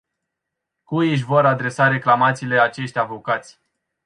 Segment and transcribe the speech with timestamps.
[0.83, 3.59] Cui își vor adresa reclamațiile acești avocați?